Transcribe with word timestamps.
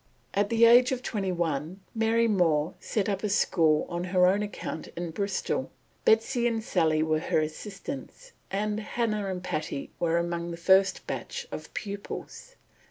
At 0.33 0.49
the 0.49 0.65
age 0.65 0.91
of 0.91 1.03
twenty 1.03 1.31
one, 1.31 1.81
Mary 1.93 2.27
More 2.27 2.73
set 2.79 3.07
up 3.07 3.21
a 3.21 3.29
school 3.29 3.85
on 3.87 4.05
her 4.05 4.25
own 4.25 4.41
account 4.41 4.87
in 4.97 5.11
Bristol. 5.11 5.69
Betsy 6.05 6.47
and 6.47 6.63
Sally 6.63 7.03
were 7.03 7.19
her 7.19 7.39
assistants, 7.39 8.31
and 8.49 8.79
Hannah 8.79 9.27
and 9.27 9.43
Patty 9.43 9.91
were 9.99 10.17
among 10.17 10.49
the 10.49 10.57
first 10.57 11.05
batch 11.05 11.47
of 11.51 11.71
pupils. 11.75 12.55